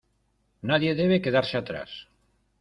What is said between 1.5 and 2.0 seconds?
atrás.